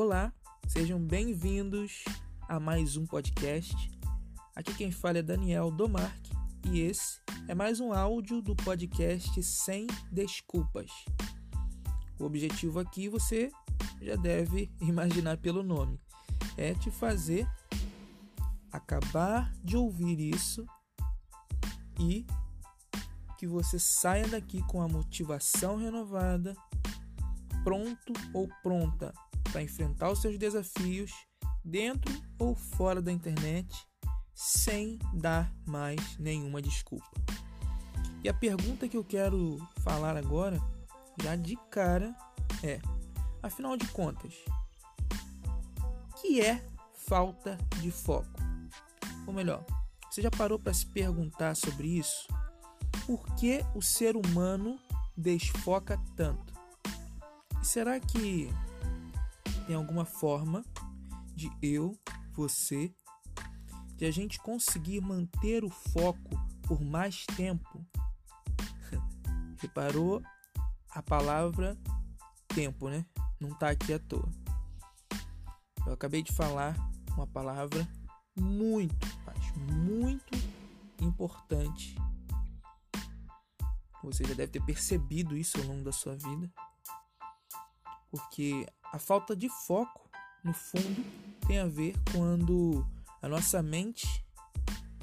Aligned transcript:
Olá, 0.00 0.32
sejam 0.68 1.00
bem-vindos 1.00 2.04
a 2.48 2.60
mais 2.60 2.96
um 2.96 3.04
podcast. 3.04 3.90
Aqui 4.54 4.72
quem 4.74 4.92
fala 4.92 5.18
é 5.18 5.22
Daniel 5.22 5.72
Domarque 5.72 6.30
e 6.70 6.78
esse 6.82 7.20
é 7.48 7.54
mais 7.56 7.80
um 7.80 7.92
áudio 7.92 8.40
do 8.40 8.54
podcast 8.54 9.42
Sem 9.42 9.88
Desculpas. 10.12 10.92
O 12.16 12.26
objetivo 12.26 12.78
aqui 12.78 13.08
você 13.08 13.50
já 14.00 14.14
deve 14.14 14.70
imaginar 14.80 15.36
pelo 15.38 15.64
nome: 15.64 16.00
é 16.56 16.74
te 16.74 16.92
fazer 16.92 17.44
acabar 18.70 19.52
de 19.64 19.76
ouvir 19.76 20.20
isso 20.20 20.64
e 21.98 22.24
que 23.36 23.48
você 23.48 23.80
saia 23.80 24.28
daqui 24.28 24.62
com 24.68 24.80
a 24.80 24.86
motivação 24.86 25.74
renovada, 25.74 26.54
pronto 27.64 28.12
ou 28.32 28.48
pronta 28.62 29.12
para 29.50 29.62
enfrentar 29.62 30.10
os 30.10 30.20
seus 30.20 30.38
desafios 30.38 31.12
dentro 31.64 32.12
ou 32.38 32.54
fora 32.54 33.02
da 33.02 33.12
internet, 33.12 33.86
sem 34.34 34.98
dar 35.14 35.52
mais 35.66 36.16
nenhuma 36.18 36.62
desculpa. 36.62 37.10
E 38.22 38.28
a 38.28 38.34
pergunta 38.34 38.88
que 38.88 38.96
eu 38.96 39.04
quero 39.04 39.58
falar 39.82 40.16
agora, 40.16 40.60
já 41.22 41.36
de 41.36 41.56
cara, 41.70 42.14
é: 42.62 42.80
afinal 43.42 43.76
de 43.76 43.86
contas, 43.88 44.34
que 46.20 46.40
é 46.40 46.64
falta 47.06 47.56
de 47.80 47.90
foco? 47.90 48.28
Ou 49.26 49.32
melhor, 49.32 49.64
você 50.10 50.22
já 50.22 50.30
parou 50.30 50.58
para 50.58 50.72
se 50.72 50.86
perguntar 50.86 51.54
sobre 51.54 51.98
isso? 51.98 52.26
Por 53.06 53.24
que 53.36 53.64
o 53.74 53.82
ser 53.82 54.16
humano 54.16 54.78
desfoca 55.16 56.00
tanto? 56.16 56.54
E 57.62 57.66
será 57.66 58.00
que 58.00 58.50
tem 59.68 59.76
alguma 59.76 60.06
forma 60.06 60.64
de 61.36 61.52
eu, 61.60 61.94
você, 62.32 62.90
de 63.96 64.06
a 64.06 64.10
gente 64.10 64.38
conseguir 64.38 65.02
manter 65.02 65.62
o 65.62 65.68
foco 65.68 66.30
por 66.62 66.80
mais 66.80 67.26
tempo? 67.36 67.86
Reparou 69.60 70.22
a 70.88 71.02
palavra 71.02 71.76
tempo, 72.46 72.88
né? 72.88 73.04
Não 73.38 73.50
está 73.50 73.68
aqui 73.68 73.92
à 73.92 73.98
toa. 73.98 74.26
Eu 75.86 75.92
acabei 75.92 76.22
de 76.22 76.32
falar 76.32 76.74
uma 77.12 77.26
palavra 77.26 77.86
muito, 78.40 79.06
muito 79.84 80.34
importante. 80.98 81.94
Você 84.02 84.24
já 84.24 84.32
deve 84.32 84.50
ter 84.50 84.64
percebido 84.64 85.36
isso 85.36 85.58
ao 85.58 85.66
longo 85.66 85.84
da 85.84 85.92
sua 85.92 86.16
vida. 86.16 86.50
Porque 88.10 88.66
a 88.92 88.98
falta 88.98 89.36
de 89.36 89.48
foco, 89.48 90.08
no 90.44 90.52
fundo, 90.52 91.04
tem 91.46 91.58
a 91.58 91.66
ver 91.66 91.94
quando 92.12 92.86
a 93.20 93.28
nossa 93.28 93.62
mente 93.62 94.24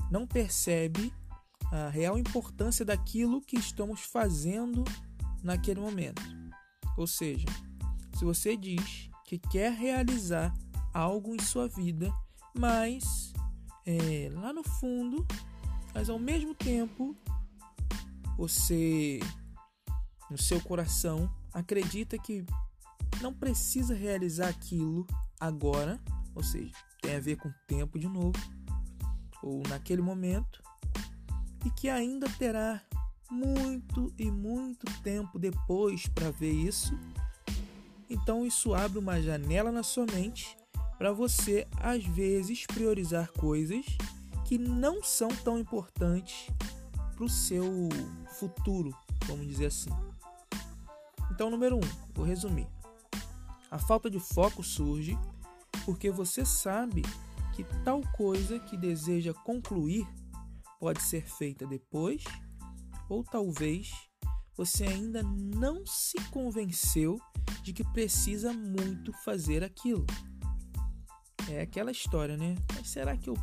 não 0.10 0.26
percebe 0.26 1.14
a 1.72 1.90
real 1.90 2.18
importância 2.18 2.86
daquilo 2.86 3.42
que 3.42 3.58
estamos 3.58 4.02
fazendo 4.02 4.84
naquele 5.44 5.80
momento. 5.80 6.22
Ou 6.98 7.08
seja, 7.08 7.48
se 8.18 8.24
você 8.24 8.56
diz 8.56 9.10
que 9.26 9.38
quer 9.38 9.72
realizar 9.74 10.54
algo 10.94 11.36
em 11.36 11.40
sua 11.40 11.68
vida, 11.68 12.14
mas 12.58 13.34
é, 13.86 14.30
lá 14.32 14.54
no 14.54 14.64
fundo, 14.64 15.26
mas 15.94 16.10
ao 16.10 16.18
mesmo 16.18 16.56
tempo, 16.56 17.16
você 18.38 19.20
no 20.30 20.38
seu 20.38 20.60
coração 20.62 21.30
acredita 21.54 22.18
que 22.18 22.46
não 23.26 23.34
precisa 23.34 23.96
realizar 23.96 24.50
aquilo 24.50 25.08
agora, 25.40 26.00
ou 26.36 26.44
seja, 26.44 26.72
tem 27.02 27.16
a 27.16 27.20
ver 27.20 27.38
com 27.38 27.52
tempo 27.66 27.98
de 27.98 28.08
novo, 28.08 28.38
ou 29.42 29.64
naquele 29.68 30.04
momento, 30.04 30.62
e 31.66 31.72
que 31.72 31.90
ainda 31.90 32.30
terá 32.38 32.80
muito 33.32 34.14
e 34.20 34.30
muito 34.30 34.86
tempo 35.02 35.40
depois 35.40 36.06
para 36.06 36.30
ver 36.30 36.52
isso. 36.52 36.96
Então 38.08 38.46
isso 38.46 38.76
abre 38.76 39.00
uma 39.00 39.20
janela 39.20 39.72
na 39.72 39.82
sua 39.82 40.06
mente 40.06 40.56
para 40.96 41.12
você 41.12 41.68
às 41.78 42.06
vezes 42.06 42.68
priorizar 42.68 43.32
coisas 43.32 43.88
que 44.46 44.60
não 44.60 45.04
são 45.04 45.30
tão 45.30 45.58
importantes 45.58 46.48
para 47.16 47.26
o 47.26 47.30
seu 47.30 47.90
futuro, 48.38 48.96
vamos 49.26 49.48
dizer 49.48 49.66
assim. 49.66 49.90
Então, 51.32 51.50
número 51.50 51.78
um, 51.78 52.14
vou 52.14 52.24
resumir. 52.24 52.68
A 53.70 53.80
falta 53.80 54.10
de 54.10 54.20
foco 54.20 54.64
surge 54.64 55.18
porque 55.86 56.10
você 56.12 56.46
sabe 56.46 57.02
que 57.54 57.64
tal 57.84 58.02
coisa 58.14 58.60
que 58.60 58.78
deseja 58.78 59.34
concluir 59.34 60.08
pode 60.80 61.02
ser 61.02 61.28
feita 61.28 61.66
depois, 61.66 62.24
ou 63.10 63.24
talvez 63.24 63.92
você 64.56 64.86
ainda 64.86 65.24
não 65.24 65.86
se 65.86 66.18
convenceu 66.32 67.20
de 67.64 67.74
que 67.74 67.84
precisa 67.92 68.54
muito 68.54 69.12
fazer 69.24 69.64
aquilo. 69.64 70.06
É 71.50 71.62
aquela 71.62 71.92
história, 71.92 72.38
né? 72.38 72.56
Mas 72.74 72.90
será 72.90 73.18
que 73.18 73.30
eu 73.30 73.36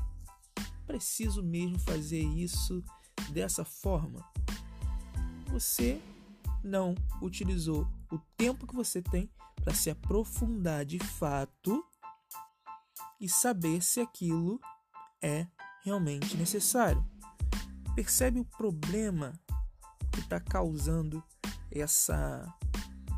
preciso 0.87 1.43
mesmo 1.43 1.79
fazer 1.79 2.23
isso 2.23 2.83
dessa 3.31 3.65
forma? 3.65 4.25
Você 5.49 6.01
não 6.63 6.95
utilizou 7.21 7.87
o 8.11 8.19
tempo 8.37 8.67
que 8.67 8.75
você 8.75 9.03
tem 9.03 9.31
para 9.63 9.75
se 9.75 9.91
aprofundar 9.91 10.85
de 10.85 10.99
fato 10.99 11.85
e 13.21 13.29
saber 13.29 13.81
se 13.81 14.01
aquilo 14.01 14.61
é 15.23 15.47
realmente 15.85 16.37
necessário. 16.37 17.05
Percebe 17.95 18.41
o 18.41 18.45
problema 18.45 19.33
que 20.13 20.21
está 20.21 20.41
causando 20.41 21.23
essa 21.71 22.45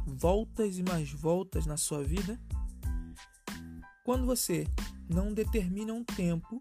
voltas 0.07 0.77
e 0.77 0.83
mais 0.83 1.11
voltas 1.11 1.65
na 1.65 1.79
sua 1.79 2.05
vida? 2.05 2.39
Quando 4.05 4.27
você 4.27 4.67
não 5.09 5.33
determina 5.33 5.95
um 5.95 6.05
tempo 6.05 6.61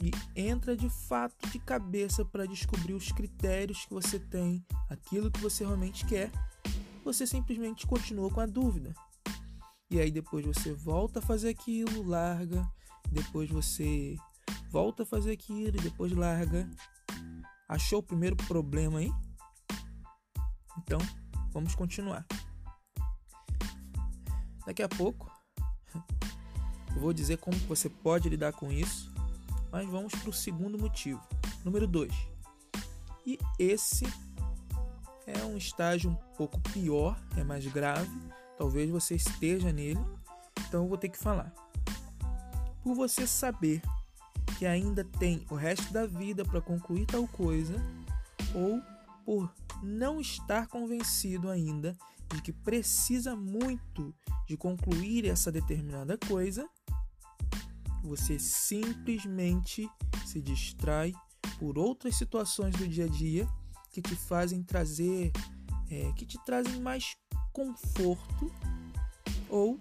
e 0.00 0.12
entra 0.36 0.76
de 0.76 0.88
fato 0.88 1.48
de 1.50 1.58
cabeça 1.58 2.24
para 2.24 2.46
descobrir 2.46 2.94
os 2.94 3.10
critérios 3.10 3.84
que 3.84 3.92
você 3.92 4.20
tem, 4.20 4.64
aquilo 4.88 5.30
que 5.30 5.40
você 5.40 5.64
realmente 5.64 6.06
quer, 6.06 6.30
você 7.04 7.26
simplesmente 7.26 7.84
continua 7.86 8.30
com 8.30 8.40
a 8.40 8.46
dúvida. 8.46 8.94
E 9.90 9.98
aí 10.00 10.10
depois 10.10 10.44
você 10.44 10.72
volta 10.72 11.18
a 11.18 11.22
fazer 11.22 11.48
aquilo, 11.48 12.06
larga, 12.06 12.66
depois 13.10 13.48
você 13.48 14.16
volta 14.70 15.02
a 15.02 15.06
fazer 15.06 15.32
aquilo 15.32 15.76
e 15.76 15.82
depois 15.82 16.12
larga. 16.12 16.68
Achou 17.68 18.00
o 18.00 18.02
primeiro 18.02 18.36
problema 18.36 18.98
aí? 18.98 19.10
Então, 20.78 20.98
vamos 21.50 21.74
continuar. 21.74 22.26
Daqui 24.66 24.82
a 24.82 24.88
pouco 24.88 25.30
eu 26.94 27.00
vou 27.00 27.12
dizer 27.12 27.38
como 27.38 27.56
você 27.60 27.88
pode 27.88 28.28
lidar 28.28 28.52
com 28.52 28.72
isso, 28.72 29.12
mas 29.70 29.88
vamos 29.88 30.12
para 30.14 30.30
o 30.30 30.32
segundo 30.32 30.78
motivo. 30.78 31.22
Número 31.64 31.86
2. 31.86 32.12
E 33.24 33.38
esse 33.58 34.04
é 35.26 35.44
um 35.44 35.56
estágio 35.56 36.10
um 36.10 36.36
pouco 36.36 36.58
pior, 36.72 37.18
é 37.36 37.44
mais 37.44 37.66
grave. 37.66 38.10
Talvez 38.58 38.90
você 38.90 39.14
esteja 39.14 39.72
nele, 39.72 40.00
então 40.66 40.82
eu 40.82 40.88
vou 40.88 40.98
ter 40.98 41.08
que 41.08 41.16
falar. 41.16 41.54
Por 42.82 42.94
você 42.94 43.26
saber 43.26 43.80
que 44.58 44.66
ainda 44.66 45.04
tem 45.04 45.46
o 45.48 45.54
resto 45.54 45.92
da 45.92 46.04
vida 46.04 46.44
para 46.44 46.60
concluir 46.60 47.06
tal 47.06 47.26
coisa, 47.28 47.74
ou 48.52 48.82
por 49.24 49.54
não 49.82 50.20
estar 50.20 50.66
convencido 50.66 51.48
ainda 51.48 51.96
de 52.34 52.42
que 52.42 52.52
precisa 52.52 53.36
muito 53.36 54.12
de 54.46 54.56
concluir 54.56 55.26
essa 55.26 55.52
determinada 55.52 56.18
coisa, 56.18 56.68
você 58.02 58.38
simplesmente 58.38 59.88
se 60.26 60.40
distrai 60.40 61.12
por 61.58 61.78
outras 61.78 62.16
situações 62.16 62.74
do 62.74 62.88
dia 62.88 63.04
a 63.04 63.08
dia 63.08 63.48
que 63.92 64.02
te 64.02 64.16
fazem 64.16 64.62
trazer, 64.62 65.32
é, 65.90 66.12
que 66.12 66.26
te 66.26 66.42
trazem 66.44 66.80
mais 66.80 67.16
conforto 67.52 68.52
ou 69.48 69.78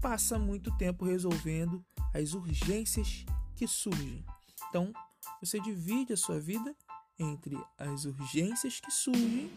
passa 0.00 0.38
muito 0.38 0.76
tempo 0.76 1.04
resolvendo 1.04 1.84
as 2.14 2.34
urgências 2.34 3.24
que 3.56 3.66
surgem. 3.66 4.24
Então, 4.68 4.92
você 5.40 5.60
divide 5.60 6.12
a 6.12 6.16
sua 6.16 6.40
vida 6.40 6.74
entre 7.18 7.56
as 7.78 8.04
urgências 8.04 8.80
que 8.80 8.90
surgem, 8.90 9.50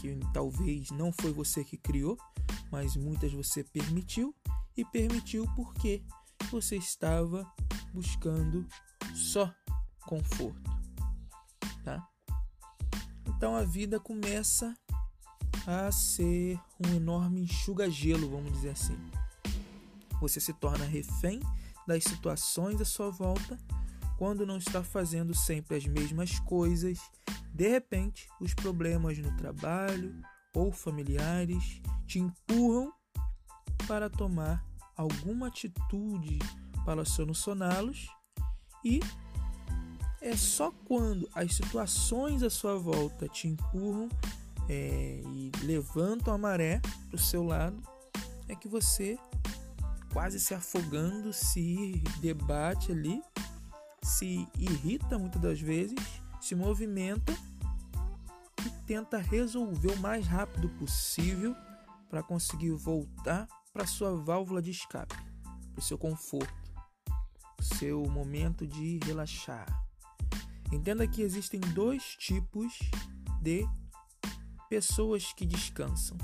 que 0.00 0.18
talvez 0.32 0.90
não 0.90 1.12
foi 1.12 1.32
você 1.32 1.64
que 1.64 1.76
criou, 1.76 2.18
mas 2.70 2.96
muitas 2.96 3.32
você 3.32 3.62
permitiu, 3.62 4.34
e 4.76 4.84
permitiu 4.84 5.46
porque 5.54 6.02
você 6.50 6.76
estava 6.76 7.50
buscando 7.92 8.66
só 9.14 9.52
conforto, 10.06 10.70
tá? 11.82 12.06
Então 13.26 13.56
a 13.56 13.64
vida 13.64 13.98
começa 13.98 14.74
a 15.66 15.90
ser 15.90 16.58
um 16.84 16.94
enorme 16.94 17.40
enxuga-gelo, 17.42 18.30
vamos 18.30 18.52
dizer 18.52 18.70
assim. 18.70 18.96
Você 20.20 20.40
se 20.40 20.52
torna 20.52 20.84
refém 20.84 21.40
das 21.86 22.04
situações 22.04 22.80
à 22.80 22.84
sua 22.84 23.10
volta 23.10 23.58
quando 24.16 24.46
não 24.46 24.56
está 24.56 24.82
fazendo 24.82 25.34
sempre 25.34 25.76
as 25.76 25.84
mesmas 25.84 26.38
coisas. 26.40 26.98
De 27.52 27.68
repente, 27.68 28.28
os 28.40 28.54
problemas 28.54 29.18
no 29.18 29.36
trabalho 29.36 30.14
ou 30.54 30.72
familiares 30.72 31.82
te 32.06 32.18
empurram 32.18 32.92
para 33.86 34.08
tomar 34.08 34.64
alguma 34.96 35.48
atitude 35.48 36.38
para 36.84 37.04
solucioná-los 37.04 38.08
e 38.84 39.00
é 40.20 40.36
só 40.36 40.72
quando 40.86 41.28
as 41.34 41.54
situações 41.54 42.42
à 42.42 42.48
sua 42.48 42.78
volta 42.78 43.28
te 43.28 43.48
empurram 43.48 44.08
é, 44.68 45.22
e 45.24 45.52
levantam 45.62 46.34
a 46.34 46.38
maré 46.38 46.80
para 47.08 47.16
o 47.16 47.18
seu 47.18 47.42
lado 47.44 47.80
é 48.48 48.54
que 48.54 48.68
você 48.68 49.18
quase 50.12 50.40
se 50.40 50.54
afogando 50.54 51.32
se 51.32 52.02
debate 52.20 52.92
ali 52.92 53.20
se 54.02 54.46
irrita 54.58 55.18
muitas 55.18 55.40
das 55.40 55.60
vezes 55.60 55.98
se 56.40 56.54
movimenta 56.54 57.32
e 58.64 58.70
tenta 58.86 59.18
resolver 59.18 59.92
o 59.92 59.98
mais 59.98 60.26
rápido 60.26 60.68
possível 60.70 61.54
para 62.08 62.22
conseguir 62.22 62.70
voltar 62.70 63.46
para 63.72 63.86
sua 63.86 64.16
válvula 64.16 64.62
de 64.62 64.70
escape, 64.70 65.14
para 65.14 65.78
o 65.78 65.82
seu 65.82 65.98
conforto, 65.98 66.54
o 67.58 67.62
seu 67.62 68.04
momento 68.04 68.66
de 68.66 68.98
relaxar. 69.04 69.66
Entenda 70.72 71.06
que 71.06 71.20
existem 71.20 71.60
dois 71.60 72.16
tipos 72.16 72.78
de 73.42 73.68
pessoas 74.68 75.32
que 75.32 75.46
descansam. 75.46 76.16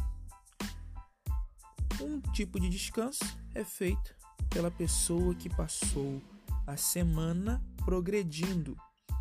Um 2.00 2.20
tipo 2.32 2.58
de 2.58 2.68
descanso 2.68 3.24
é 3.54 3.64
feito 3.64 4.14
pela 4.50 4.70
pessoa 4.70 5.34
que 5.34 5.48
passou 5.48 6.20
a 6.66 6.76
semana 6.76 7.62
progredindo, 7.84 8.76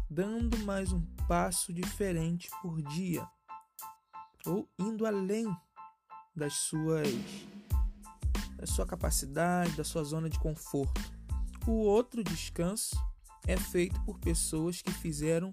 dando 0.09 0.57
mais 0.59 0.91
um 0.91 1.01
passo 1.27 1.71
diferente 1.71 2.49
por 2.61 2.81
dia, 2.81 3.27
ou 4.45 4.67
indo 4.79 5.05
além 5.05 5.45
das 6.35 6.53
suas 6.53 7.07
da 8.57 8.67
sua 8.67 8.85
capacidade, 8.85 9.75
da 9.75 9.83
sua 9.83 10.03
zona 10.03 10.29
de 10.29 10.37
conforto. 10.37 11.01
O 11.65 11.71
outro 11.71 12.23
descanso 12.23 12.95
é 13.47 13.57
feito 13.57 13.99
por 14.03 14.19
pessoas 14.19 14.83
que 14.83 14.91
fizeram 14.91 15.49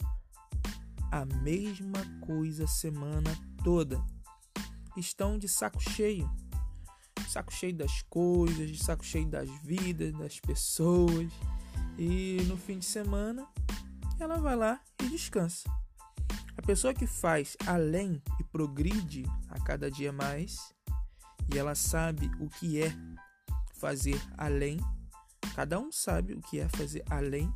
a 1.10 1.24
mesma 1.24 2.04
coisa 2.20 2.66
semana 2.66 3.30
toda. 3.68 4.02
Estão 4.96 5.38
de 5.38 5.46
saco 5.46 5.78
cheio. 5.78 6.26
Saco 7.28 7.52
cheio 7.52 7.76
das 7.76 8.00
coisas, 8.08 8.66
de 8.70 8.82
saco 8.82 9.04
cheio 9.04 9.28
das 9.28 9.46
vidas, 9.62 10.10
das 10.14 10.40
pessoas. 10.40 11.30
E 11.98 12.38
no 12.46 12.56
fim 12.56 12.78
de 12.78 12.86
semana 12.86 13.46
ela 14.18 14.38
vai 14.38 14.56
lá 14.56 14.80
e 15.02 15.10
descansa. 15.10 15.70
A 16.56 16.62
pessoa 16.62 16.94
que 16.94 17.06
faz 17.06 17.58
além 17.66 18.22
e 18.40 18.44
progride 18.44 19.26
a 19.50 19.60
cada 19.60 19.90
dia 19.90 20.14
mais, 20.14 20.56
e 21.52 21.58
ela 21.58 21.74
sabe 21.74 22.30
o 22.40 22.48
que 22.48 22.82
é 22.82 22.90
fazer 23.74 24.18
além. 24.38 24.80
Cada 25.54 25.78
um 25.78 25.92
sabe 25.92 26.32
o 26.32 26.40
que 26.40 26.58
é 26.58 26.70
fazer 26.70 27.04
além 27.10 27.52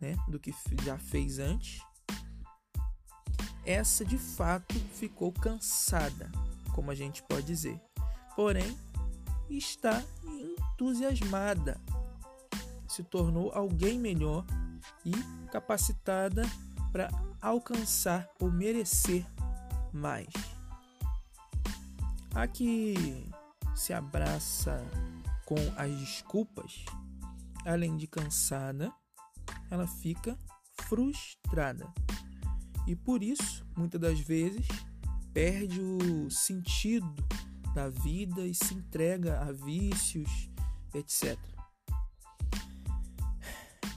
né, 0.00 0.16
do 0.26 0.40
que 0.40 0.54
já 0.82 0.96
fez 0.96 1.38
antes. 1.38 1.82
Essa 3.64 4.04
de 4.04 4.18
fato 4.18 4.74
ficou 4.94 5.32
cansada, 5.32 6.30
como 6.74 6.90
a 6.90 6.94
gente 6.94 7.22
pode 7.22 7.46
dizer. 7.46 7.80
Porém, 8.34 8.76
está 9.48 10.02
entusiasmada. 10.24 11.80
Se 12.88 13.02
tornou 13.02 13.52
alguém 13.52 13.98
melhor 13.98 14.44
e 15.04 15.12
capacitada 15.50 16.42
para 16.90 17.08
alcançar 17.40 18.28
ou 18.40 18.50
merecer 18.50 19.24
mais. 19.92 20.28
A 22.34 22.46
que 22.46 23.30
se 23.74 23.92
abraça 23.92 24.84
com 25.44 25.56
as 25.76 25.90
desculpas, 25.98 26.84
além 27.64 27.96
de 27.96 28.06
cansada, 28.06 28.92
ela 29.70 29.86
fica 29.86 30.36
frustrada. 30.88 31.92
E 32.86 32.96
por 32.96 33.22
isso, 33.22 33.64
muitas 33.76 34.00
das 34.00 34.20
vezes, 34.20 34.66
perde 35.32 35.80
o 35.80 36.30
sentido 36.30 37.14
da 37.74 37.88
vida 37.88 38.46
e 38.46 38.54
se 38.54 38.74
entrega 38.74 39.40
a 39.40 39.52
vícios, 39.52 40.50
etc. 40.94 41.38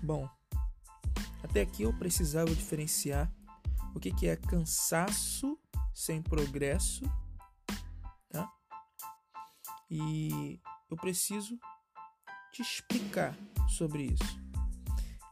Bom, 0.01 0.29
até 1.43 1.61
aqui 1.61 1.83
eu 1.83 1.93
precisava 1.93 2.53
diferenciar 2.53 3.31
o 3.93 3.99
que 3.99 4.27
é 4.27 4.35
cansaço 4.35 5.57
sem 5.93 6.21
progresso 6.21 7.03
e 9.89 10.59
eu 10.89 10.97
preciso 10.97 11.57
te 12.51 12.61
explicar 12.61 13.35
sobre 13.67 14.03
isso. 14.03 14.39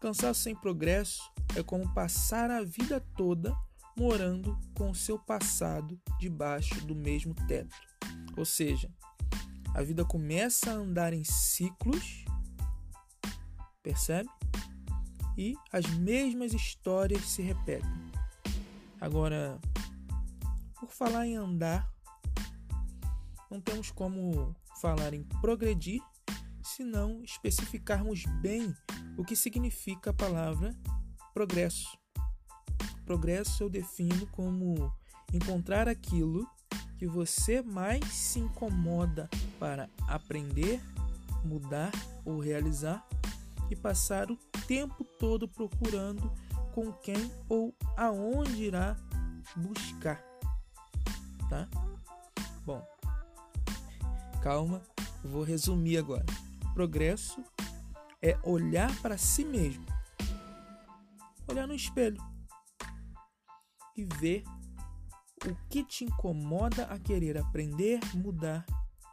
Cansaço 0.02 0.42
sem 0.42 0.56
progresso 0.56 1.22
é 1.56 1.64
como 1.64 1.94
passar 1.94 2.50
a 2.50 2.64
vida 2.64 3.00
toda 3.16 3.56
morando 3.98 4.58
com 4.74 4.90
o 4.90 4.96
seu 4.96 5.20
passado 5.20 6.00
debaixo 6.20 6.84
do 6.86 6.96
mesmo 6.96 7.34
teto. 7.48 7.76
Ou 8.36 8.46
seja, 8.46 8.92
a 9.74 9.82
vida 9.84 10.04
começa 10.04 10.72
a 10.72 10.76
andar 10.76 11.14
em 11.14 11.24
ciclos, 11.24 12.26
percebe? 13.82 14.30
E 15.38 15.56
as 15.72 15.86
mesmas 15.98 16.54
histórias 16.54 17.24
se 17.30 17.42
repetem. 17.42 17.90
Agora, 19.00 19.60
por 20.80 20.92
falar 20.92 21.28
em 21.28 21.36
andar, 21.36 21.92
não 23.50 23.60
temos 23.62 23.92
como 23.92 24.56
falar 24.82 25.14
em 25.14 25.24
progredir 25.42 26.02
se 26.64 26.84
não 26.84 27.24
especificarmos 27.24 28.24
bem 28.42 28.76
o 29.18 29.24
que 29.24 29.36
significa 29.36 30.10
a 30.10 30.14
palavra 30.14 30.76
progresso. 31.33 31.97
Progresso 33.06 33.63
eu 33.63 33.69
defino 33.69 34.27
como 34.27 34.94
encontrar 35.33 35.87
aquilo 35.87 36.47
que 36.97 37.07
você 37.07 37.61
mais 37.61 38.06
se 38.06 38.40
incomoda 38.40 39.30
para 39.59 39.90
aprender, 40.07 40.81
mudar 41.44 41.92
ou 42.23 42.40
realizar 42.40 43.06
e 43.69 43.75
passar 43.75 44.31
o 44.31 44.37
tempo 44.68 45.04
todo 45.19 45.47
procurando 45.47 46.31
com 46.73 46.92
quem 46.92 47.31
ou 47.49 47.75
aonde 47.97 48.63
irá 48.63 48.95
buscar, 49.56 50.23
tá? 51.49 51.68
Bom, 52.66 52.81
calma, 54.42 54.81
vou 55.23 55.44
resumir 55.44 55.97
agora. 55.97 56.25
Progresso 56.73 57.44
é 58.21 58.37
olhar 58.44 58.90
para 59.02 59.18
si 59.18 59.44
mesmo, 59.44 59.85
olhar 61.47 61.68
no 61.68 61.73
espelho 61.73 62.21
e 63.95 64.06
ver 64.19 64.44
o 65.45 65.56
que 65.69 65.83
te 65.83 66.06
incomoda 66.06 66.85
a 66.85 66.97
querer 66.97 67.38
aprender, 67.38 68.00
mudar 68.16 68.66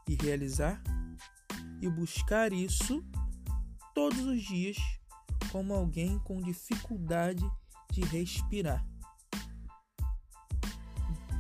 e 0.09 0.15
realizar 0.15 0.83
e 1.81 1.89
buscar 1.89 2.53
isso 2.53 3.05
todos 3.95 4.21
os 4.21 4.43
dias 4.43 4.77
como 5.51 5.75
alguém 5.75 6.19
com 6.21 6.41
dificuldade 6.41 7.45
de 7.91 8.03
respirar. 8.03 8.87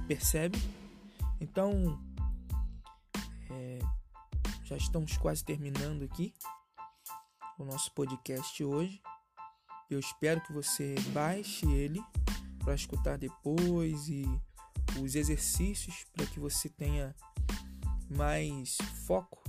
Percebe? 0.08 0.58
Então, 1.40 1.98
já 4.70 4.76
estamos 4.76 5.16
quase 5.16 5.44
terminando 5.44 6.04
aqui 6.04 6.32
o 7.58 7.64
nosso 7.64 7.92
podcast 7.92 8.62
hoje. 8.62 9.02
Eu 9.90 9.98
espero 9.98 10.40
que 10.40 10.52
você 10.52 10.94
baixe 11.12 11.66
ele 11.70 12.02
para 12.60 12.74
escutar 12.74 13.18
depois 13.18 14.08
e 14.08 14.24
os 15.02 15.14
exercícios 15.14 16.04
para 16.12 16.26
que 16.26 16.38
você 16.38 16.68
tenha 16.68 17.14
mais 18.08 18.76
foco 19.06 19.42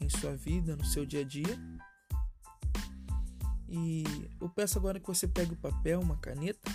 em 0.00 0.08
sua 0.08 0.36
vida, 0.36 0.76
no 0.76 0.84
seu 0.84 1.06
dia 1.06 1.20
a 1.20 1.24
dia. 1.24 1.58
E 3.68 4.04
eu 4.40 4.48
peço 4.48 4.78
agora 4.78 4.98
que 4.98 5.06
você 5.06 5.28
pegue 5.28 5.52
o 5.52 5.58
papel, 5.58 6.00
uma 6.00 6.16
caneta, 6.16 6.70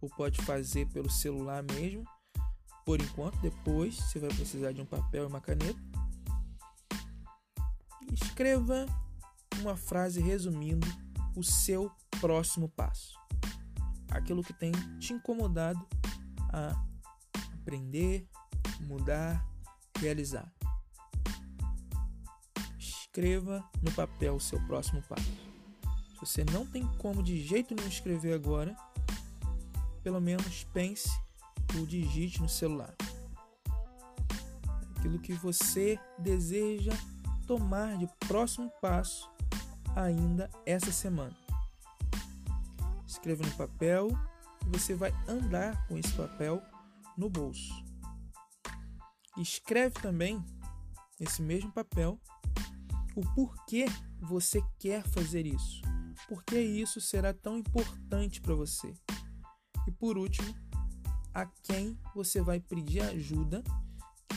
ou 0.00 0.08
pode 0.10 0.40
fazer 0.42 0.86
pelo 0.88 1.10
celular 1.10 1.62
mesmo. 1.62 2.04
Por 2.84 3.00
enquanto, 3.00 3.40
depois 3.40 3.96
você 3.96 4.18
vai 4.18 4.28
precisar 4.30 4.72
de 4.72 4.80
um 4.80 4.86
papel 4.86 5.24
e 5.24 5.26
uma 5.26 5.40
caneta 5.40 5.80
Escreva 8.12 8.86
uma 9.60 9.76
frase 9.76 10.20
resumindo 10.20 10.86
o 11.34 11.42
seu 11.42 11.90
próximo 12.20 12.68
passo. 12.68 13.18
Aquilo 14.10 14.42
que 14.42 14.52
tem 14.52 14.72
te 14.98 15.12
incomodado 15.12 15.86
a 16.52 16.82
aprender, 17.60 18.26
mudar, 18.80 19.44
realizar. 19.98 20.50
escreva 22.78 23.64
no 23.82 23.90
papel 23.92 24.36
o 24.36 24.40
seu 24.40 24.60
próximo 24.66 25.02
passo. 25.02 25.24
Se 26.12 26.20
você 26.20 26.44
não 26.44 26.66
tem 26.66 26.86
como 26.98 27.22
de 27.22 27.40
jeito 27.40 27.74
nenhum 27.74 27.88
escrever 27.88 28.34
agora, 28.34 28.76
pelo 30.02 30.20
menos 30.20 30.64
pense 30.64 31.08
ou 31.78 31.86
digite 31.86 32.42
no 32.42 32.48
celular. 32.48 32.94
Aquilo 34.96 35.18
que 35.18 35.32
você 35.32 35.98
deseja 36.18 36.92
tomar 37.46 37.96
de 37.96 38.06
próximo 38.26 38.70
passo 38.82 39.30
ainda 39.94 40.50
essa 40.66 40.92
semana. 40.92 41.45
Escreva 43.06 43.44
no 43.44 43.56
papel 43.56 44.08
e 44.66 44.78
você 44.78 44.94
vai 44.94 45.12
andar 45.28 45.86
com 45.86 45.96
esse 45.96 46.12
papel 46.12 46.62
no 47.16 47.30
bolso. 47.30 47.72
Escreve 49.36 49.94
também 50.00 50.44
nesse 51.20 51.42
mesmo 51.42 51.70
papel 51.72 52.18
o 53.14 53.22
porquê 53.34 53.86
você 54.20 54.62
quer 54.78 55.02
fazer 55.02 55.46
isso. 55.46 55.82
Por 56.28 56.42
que 56.42 56.58
isso 56.58 57.00
será 57.00 57.32
tão 57.32 57.58
importante 57.58 58.40
para 58.40 58.54
você? 58.54 58.92
E 59.86 59.92
por 59.92 60.18
último, 60.18 60.54
a 61.32 61.46
quem 61.62 61.98
você 62.14 62.40
vai 62.40 62.58
pedir 62.58 63.00
ajuda, 63.02 63.62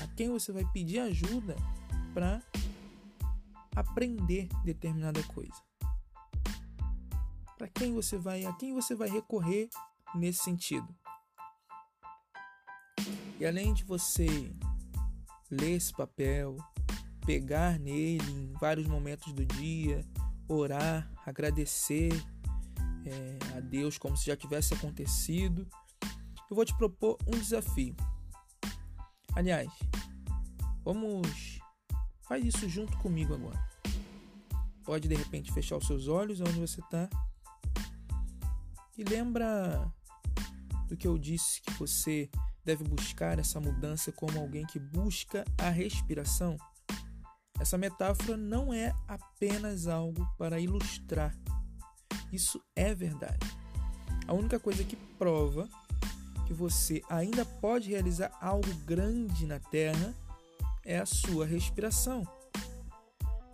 a 0.02 0.08
quem 0.16 0.30
você 0.30 0.52
vai 0.52 0.66
pedir 0.72 1.00
ajuda 1.00 1.56
para 2.14 2.42
aprender 3.76 4.50
determinada 4.64 5.24
coisa. 5.24 5.54
Para 7.60 7.68
quem 7.68 7.94
você 7.94 8.18
vai, 8.18 8.46
a 8.46 8.54
quem 8.54 8.74
você 8.74 8.96
vai 8.96 9.10
recorrer 9.10 9.68
nesse 10.16 10.44
sentido. 10.44 10.88
E 13.38 13.46
além 13.46 13.74
de 13.74 13.84
você 13.84 14.56
ler 15.52 15.72
esse 15.72 15.92
papel, 15.92 16.56
pegar 17.26 17.78
nele 17.78 18.32
em 18.32 18.54
vários 18.54 18.88
momentos 18.88 19.34
do 19.34 19.46
dia, 19.46 20.06
orar, 20.48 21.12
agradecer 21.26 22.14
é, 23.06 23.58
a 23.58 23.60
Deus 23.60 23.98
como 23.98 24.16
se 24.16 24.28
já 24.28 24.38
tivesse 24.38 24.74
acontecido. 24.74 25.68
Eu 26.50 26.56
vou 26.56 26.64
te 26.64 26.74
propor 26.78 27.18
um 27.28 27.32
desafio. 27.32 27.94
Aliás, 29.36 29.70
vamos. 30.82 31.60
Faz 32.22 32.46
isso 32.46 32.70
junto 32.70 32.98
comigo 33.00 33.34
agora. 33.34 33.60
Pode 34.86 35.10
de 35.10 35.16
repente 35.16 35.52
fechar 35.52 35.76
os 35.76 35.86
seus 35.86 36.08
olhos 36.08 36.40
onde 36.40 36.58
você 36.58 36.80
está. 36.80 37.10
E 39.00 39.04
lembra 39.06 39.90
do 40.90 40.98
que 40.98 41.08
eu 41.08 41.18
disse 41.18 41.62
que 41.62 41.72
você 41.76 42.30
deve 42.66 42.84
buscar 42.84 43.40
essa 43.40 43.58
mudança 43.58 44.12
como 44.12 44.38
alguém 44.38 44.66
que 44.66 44.78
busca 44.78 45.46
a 45.58 45.70
respiração? 45.70 46.58
Essa 47.58 47.78
metáfora 47.78 48.36
não 48.36 48.74
é 48.74 48.94
apenas 49.08 49.88
algo 49.88 50.28
para 50.38 50.60
ilustrar. 50.60 51.34
Isso 52.30 52.62
é 52.76 52.94
verdade. 52.94 53.40
A 54.28 54.34
única 54.34 54.60
coisa 54.60 54.84
que 54.84 54.98
prova 55.18 55.70
que 56.46 56.54
você 56.54 57.02
ainda 57.08 57.46
pode 57.46 57.92
realizar 57.92 58.38
algo 58.42 58.74
grande 58.86 59.46
na 59.46 59.60
Terra 59.60 60.14
é 60.84 61.00
a 61.00 61.06
sua 61.06 61.46
respiração. 61.46 62.28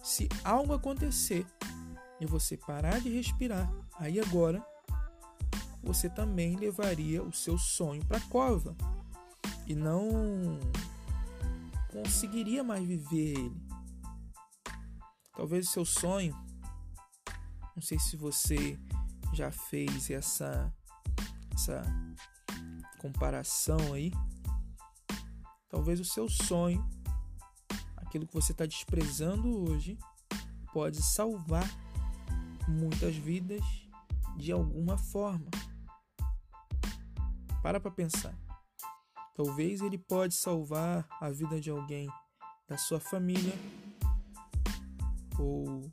Se 0.04 0.28
algo 0.44 0.74
acontecer 0.74 1.46
e 2.20 2.26
você 2.26 2.58
parar 2.58 3.00
de 3.00 3.10
respirar, 3.10 3.72
aí 4.00 4.20
agora 4.20 4.66
você 5.86 6.10
também 6.10 6.56
levaria 6.56 7.22
o 7.22 7.32
seu 7.32 7.58
sonho 7.60 8.04
para 8.06 8.18
a 8.18 8.22
cova 8.22 8.76
e 9.68 9.76
não 9.76 10.60
conseguiria 11.92 12.64
mais 12.64 12.84
viver 12.86 13.38
ele. 13.38 13.62
Talvez 15.36 15.68
o 15.68 15.72
seu 15.72 15.86
sonho, 15.86 16.36
não 17.76 17.82
sei 17.82 18.00
se 18.00 18.18
você 18.18 18.80
já 19.34 19.52
fez 19.52 20.10
essa 20.10 20.74
essa 21.54 21.84
comparação 23.00 23.94
aí. 23.94 24.12
Talvez 25.70 26.00
o 26.00 26.06
seu 26.06 26.28
sonho, 26.28 26.84
aquilo 27.98 28.26
que 28.26 28.34
você 28.34 28.54
está 28.54 28.66
desprezando 28.66 29.70
hoje, 29.70 29.98
pode 30.74 31.02
salvar 31.02 31.70
muitas 32.68 33.16
vidas 33.16 33.62
de 34.38 34.52
alguma 34.52 34.98
forma. 34.98 35.46
Para 37.66 37.80
para 37.80 37.90
pensar. 37.90 38.38
Talvez 39.34 39.82
ele 39.82 39.98
pode 39.98 40.36
salvar 40.36 41.08
a 41.20 41.32
vida 41.32 41.60
de 41.60 41.72
alguém 41.72 42.08
da 42.68 42.78
sua 42.78 43.00
família 43.00 43.56
ou 45.40 45.92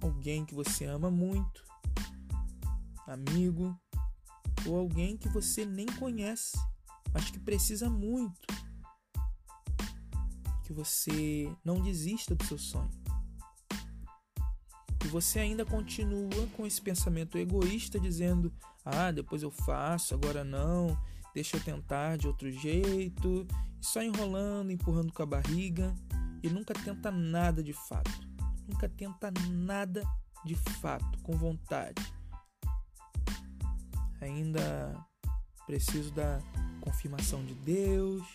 alguém 0.00 0.46
que 0.46 0.54
você 0.54 0.84
ama 0.84 1.10
muito, 1.10 1.64
amigo, 3.04 3.76
ou 4.64 4.78
alguém 4.78 5.16
que 5.16 5.28
você 5.28 5.66
nem 5.66 5.86
conhece, 5.86 6.56
mas 7.12 7.28
que 7.32 7.40
precisa 7.40 7.90
muito. 7.90 8.46
Que 10.62 10.72
você 10.72 11.52
não 11.64 11.82
desista 11.82 12.32
do 12.36 12.44
seu 12.44 12.58
sonho. 12.58 13.03
Você 15.14 15.38
ainda 15.38 15.64
continua 15.64 16.44
com 16.56 16.66
esse 16.66 16.82
pensamento 16.82 17.38
egoísta 17.38 18.00
dizendo: 18.00 18.52
"Ah, 18.84 19.12
depois 19.12 19.44
eu 19.44 19.50
faço, 19.52 20.12
agora 20.12 20.42
não, 20.42 21.00
deixa 21.32 21.56
eu 21.56 21.62
tentar 21.62 22.18
de 22.18 22.26
outro 22.26 22.50
jeito", 22.50 23.46
só 23.80 24.02
enrolando, 24.02 24.72
empurrando 24.72 25.12
com 25.12 25.22
a 25.22 25.26
barriga 25.26 25.94
e 26.42 26.50
nunca 26.50 26.74
tenta 26.74 27.12
nada 27.12 27.62
de 27.62 27.72
fato. 27.72 28.10
Nunca 28.66 28.88
tenta 28.88 29.32
nada 29.52 30.02
de 30.44 30.56
fato, 30.56 31.16
com 31.22 31.38
vontade. 31.38 32.02
Ainda 34.20 35.00
preciso 35.64 36.10
da 36.10 36.40
confirmação 36.80 37.44
de 37.44 37.54
Deus. 37.54 38.26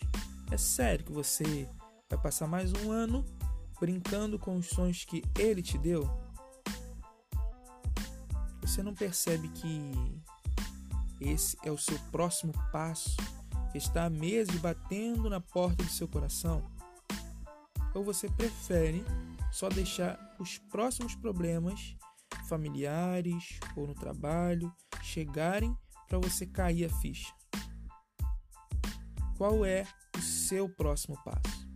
É 0.50 0.56
sério 0.56 1.04
que 1.04 1.12
você 1.12 1.70
vai 2.10 2.22
passar 2.22 2.48
mais 2.48 2.72
um 2.72 2.90
ano 2.90 3.26
brincando 3.82 4.40
com 4.40 4.56
os 4.56 4.68
sonhos 4.68 5.04
que 5.04 5.22
Ele 5.38 5.62
te 5.62 5.78
deu? 5.78 6.29
Você 8.70 8.84
não 8.84 8.94
percebe 8.94 9.48
que 9.50 10.22
esse 11.20 11.58
é 11.64 11.72
o 11.72 11.78
seu 11.78 11.98
próximo 12.12 12.54
passo? 12.72 13.18
Está 13.74 14.08
meses 14.12 14.56
batendo 14.60 15.28
na 15.28 15.42
porta 15.42 15.84
do 15.84 15.90
seu 15.90 16.08
coração? 16.08 16.64
ou 17.96 18.04
você 18.04 18.30
prefere 18.30 19.04
só 19.52 19.70
deixar 19.70 20.20
os 20.40 20.60
próximos 20.60 21.16
problemas 21.16 21.96
familiares 22.48 23.60
ou 23.76 23.88
no 23.88 23.96
trabalho 23.96 24.72
chegarem 25.02 25.76
para 26.08 26.20
você 26.20 26.46
cair 26.46 26.86
a 26.86 26.90
ficha? 27.02 27.34
Qual 29.36 29.66
é 29.66 29.84
o 30.16 30.22
seu 30.22 30.70
próximo 30.70 31.18
passo? 31.24 31.68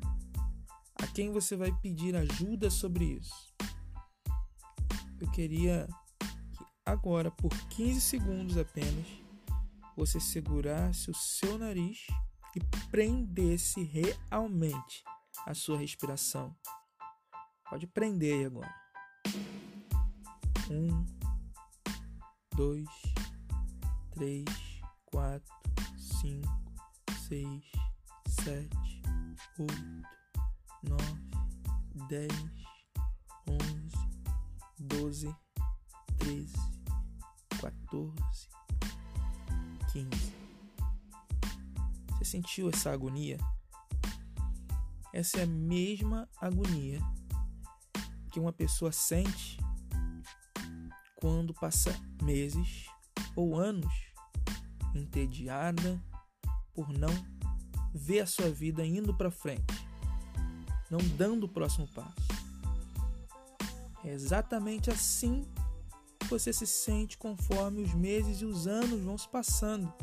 A 1.01 1.07
quem 1.07 1.31
você 1.31 1.55
vai 1.55 1.71
pedir 1.81 2.15
ajuda 2.15 2.69
sobre 2.69 3.05
isso? 3.05 3.51
Eu 5.19 5.31
queria 5.31 5.88
que 5.88 6.02
agora, 6.85 7.31
por 7.31 7.51
15 7.69 8.01
segundos 8.01 8.57
apenas, 8.57 9.07
você 9.95 10.19
segurasse 10.19 11.09
o 11.09 11.13
seu 11.13 11.57
nariz 11.57 12.07
e 12.55 12.59
prendesse 12.89 13.83
realmente 13.83 15.03
a 15.45 15.53
sua 15.53 15.77
respiração. 15.77 16.55
Pode 17.69 17.87
prender 17.87 18.33
aí 18.33 18.45
agora. 18.45 18.75
Um, 20.69 21.05
dois, 22.55 22.87
três, 24.11 24.45
quatro, 25.05 25.53
cinco, 25.97 26.47
seis, 27.27 27.63
sete, 28.27 29.01
oito, 29.59 30.07
nove, 30.83 32.07
dez, 32.07 32.31
onze, 33.47 33.97
doze, 34.79 35.35
treze, 36.19 36.72
15. 39.93 40.09
Você 42.09 42.25
sentiu 42.25 42.69
essa 42.69 42.91
agonia? 42.91 43.38
Essa 45.13 45.41
é 45.41 45.43
a 45.43 45.47
mesma 45.47 46.27
agonia 46.41 47.00
que 48.31 48.39
uma 48.39 48.51
pessoa 48.51 48.91
sente 48.91 49.57
quando 51.17 51.53
passa 51.53 51.95
meses 52.23 52.88
ou 53.35 53.55
anos 53.55 53.93
entediada 54.95 56.03
por 56.73 56.89
não 56.89 57.13
ver 57.93 58.21
a 58.21 58.25
sua 58.25 58.50
vida 58.50 58.83
indo 58.83 59.15
para 59.15 59.29
frente, 59.29 59.88
não 60.89 60.97
dando 61.15 61.45
o 61.45 61.50
próximo 61.50 61.88
passo. 61.89 62.27
É 64.03 64.09
exatamente 64.09 64.89
assim 64.89 65.47
você 66.33 66.51
se 66.51 66.65
sente 66.65 67.15
conforme 67.15 67.83
os 67.83 67.93
meses 67.93 68.41
e 68.41 68.45
os 68.45 68.65
anos 68.65 68.99
vão 69.01 69.15
se 69.15 69.29
passando. 69.29 69.93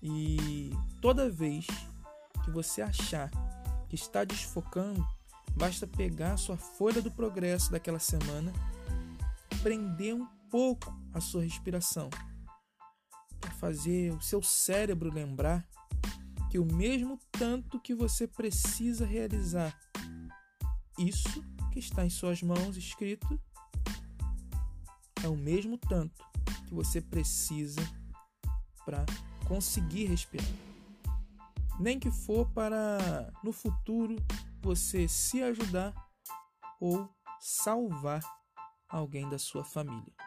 E 0.00 0.70
toda 1.02 1.28
vez 1.28 1.66
que 2.44 2.50
você 2.52 2.80
achar 2.80 3.28
que 3.88 3.96
está 3.96 4.22
desfocando, 4.22 5.04
basta 5.56 5.84
pegar 5.84 6.36
sua 6.36 6.56
folha 6.56 7.02
do 7.02 7.10
progresso 7.10 7.72
daquela 7.72 7.98
semana, 7.98 8.52
prender 9.62 10.14
um 10.14 10.26
pouco 10.48 10.96
a 11.12 11.20
sua 11.20 11.42
respiração, 11.42 12.08
para 13.40 13.50
fazer 13.50 14.12
o 14.12 14.20
seu 14.20 14.40
cérebro 14.40 15.12
lembrar 15.12 15.68
que 16.52 16.60
o 16.60 16.64
mesmo 16.64 17.18
tanto 17.32 17.80
que 17.80 17.96
você 17.96 18.28
precisa 18.28 19.04
realizar 19.04 19.76
isso 20.96 21.44
que 21.72 21.80
está 21.80 22.06
em 22.06 22.10
suas 22.10 22.40
mãos 22.42 22.76
escrito 22.76 23.38
é 25.24 25.28
o 25.28 25.36
mesmo 25.36 25.76
tanto 25.78 26.24
que 26.66 26.74
você 26.74 27.00
precisa 27.00 27.80
para 28.84 29.04
conseguir 29.46 30.06
respirar. 30.06 30.48
Nem 31.78 31.98
que 31.98 32.10
for 32.10 32.48
para 32.50 33.32
no 33.42 33.52
futuro 33.52 34.16
você 34.60 35.06
se 35.08 35.42
ajudar 35.42 35.94
ou 36.80 37.08
salvar 37.40 38.20
alguém 38.88 39.28
da 39.28 39.38
sua 39.38 39.64
família. 39.64 40.17